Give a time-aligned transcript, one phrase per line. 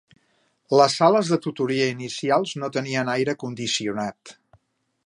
[0.79, 4.35] Les sales de tutoria inicials no tenien aire condicionat.